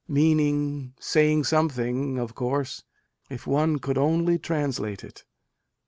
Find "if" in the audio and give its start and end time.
3.29-3.45